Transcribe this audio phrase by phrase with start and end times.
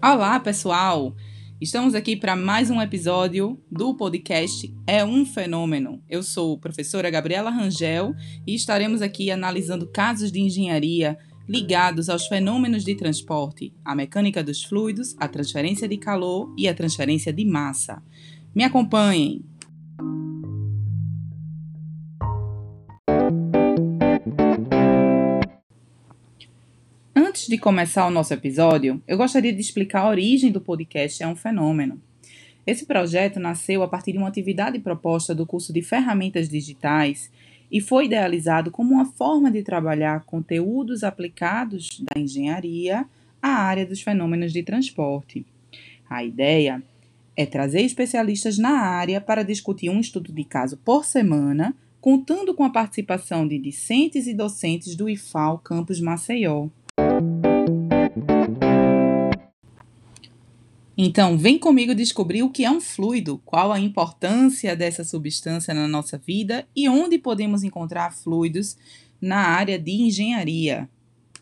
[0.00, 1.12] Olá, pessoal!
[1.60, 6.00] Estamos aqui para mais um episódio do podcast É um Fenômeno.
[6.08, 8.14] Eu sou a professora Gabriela Rangel
[8.46, 11.18] e estaremos aqui analisando casos de engenharia
[11.48, 16.74] ligados aos fenômenos de transporte, a mecânica dos fluidos, a transferência de calor e a
[16.74, 18.00] transferência de massa.
[18.54, 19.44] Me acompanhem!
[27.20, 31.26] Antes de começar o nosso episódio, eu gostaria de explicar a origem do podcast É
[31.26, 32.00] um Fenômeno.
[32.64, 37.28] Esse projeto nasceu a partir de uma atividade proposta do curso de Ferramentas Digitais
[37.72, 43.04] e foi idealizado como uma forma de trabalhar conteúdos aplicados da engenharia
[43.42, 45.44] à área dos fenômenos de transporte.
[46.08, 46.80] A ideia
[47.36, 52.62] é trazer especialistas na área para discutir um estudo de caso por semana, contando com
[52.62, 56.68] a participação de discentes e docentes do IFAL Campus Maceió.
[61.00, 65.86] Então, vem comigo descobrir o que é um fluido, qual a importância dessa substância na
[65.86, 68.76] nossa vida e onde podemos encontrar fluidos
[69.20, 70.90] na área de engenharia.